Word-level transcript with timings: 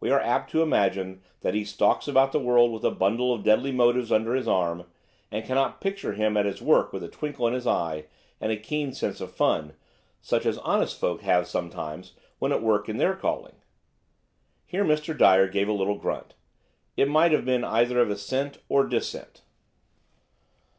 We 0.00 0.10
are 0.10 0.20
apt 0.22 0.50
to 0.52 0.62
imagine 0.62 1.20
that 1.42 1.52
he 1.52 1.64
stalks 1.66 2.08
about 2.08 2.32
the 2.32 2.38
world 2.40 2.72
with 2.72 2.82
a 2.82 2.90
bundle 2.90 3.34
of 3.34 3.42
deadly 3.44 3.72
motives 3.72 4.10
under 4.10 4.34
his 4.34 4.48
arm, 4.48 4.86
and 5.30 5.44
cannot 5.44 5.82
picture 5.82 6.14
him 6.14 6.34
at 6.38 6.46
his 6.46 6.62
work 6.62 6.94
with 6.94 7.02
a 7.04 7.08
twinkle 7.08 7.46
in 7.46 7.52
his 7.52 7.66
eye 7.66 8.06
and 8.40 8.50
a 8.50 8.56
keen 8.56 8.94
sense 8.94 9.20
of 9.20 9.34
fun, 9.36 9.74
such 10.22 10.46
as 10.46 10.56
honest 10.56 10.98
folk 10.98 11.20
have 11.20 11.46
sometimes 11.46 12.14
when 12.38 12.52
at 12.52 12.62
work 12.62 12.88
at 12.88 12.96
their 12.96 13.14
calling." 13.14 13.56
Here 14.64 14.82
Mr. 14.82 15.14
Dyer 15.14 15.46
gave 15.46 15.68
a 15.68 15.74
little 15.74 15.98
grunt; 15.98 16.32
it 16.96 17.06
might 17.10 17.32
have 17.32 17.44
been 17.44 17.62
either 17.62 18.00
of 18.00 18.08
assent 18.08 18.56
or 18.70 18.86
dissent. 18.86 19.42